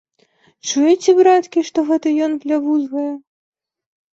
Чуеце, 0.69 1.11
браткі, 1.19 1.63
што 1.67 1.79
гэта 1.91 2.15
ён 2.29 2.35
плявузгае? 2.47 3.09